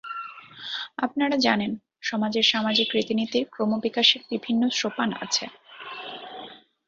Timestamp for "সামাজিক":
2.51-2.87